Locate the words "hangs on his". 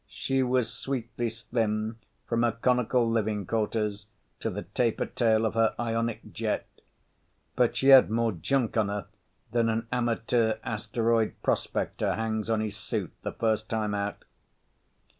12.15-12.75